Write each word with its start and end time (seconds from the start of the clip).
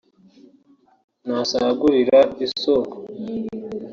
nta 1.25 1.39
sagurira 1.49 2.19
isoko 2.45 2.97